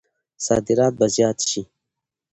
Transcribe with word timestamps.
صادرات 0.45 0.93
به 0.99 1.05
زیات 1.15 1.39
شي؟ 1.49 1.61